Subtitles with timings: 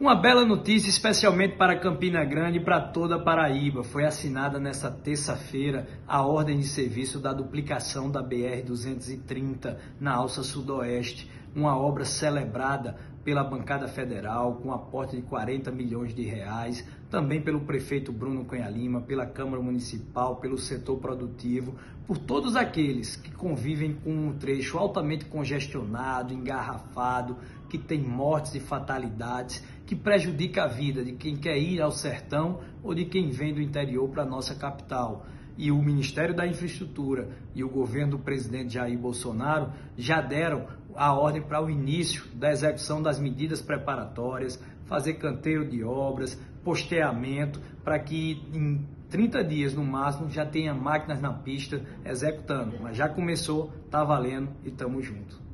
[0.00, 3.84] Uma bela notícia, especialmente para Campina Grande e para toda a Paraíba.
[3.84, 11.30] Foi assinada nesta terça-feira a ordem de serviço da duplicação da BR-230 na Alça Sudoeste,
[11.54, 17.60] uma obra celebrada pela bancada federal com aporte de 40 milhões de reais, também pelo
[17.60, 21.74] prefeito Bruno Cunha Lima, pela Câmara Municipal, pelo setor produtivo,
[22.06, 27.36] por todos aqueles que convivem com um trecho altamente congestionado, engarrafado,
[27.68, 32.60] que tem mortes e fatalidades, que prejudica a vida de quem quer ir ao sertão
[32.82, 35.26] ou de quem vem do interior para a nossa capital.
[35.62, 41.12] E o Ministério da Infraestrutura e o governo do presidente Jair Bolsonaro já deram a
[41.12, 47.98] ordem para o início da execução das medidas preparatórias, fazer canteiro de obras, posteamento, para
[47.98, 52.78] que em 30 dias no máximo já tenha máquinas na pista executando.
[52.80, 55.49] Mas já começou, está valendo e estamos juntos.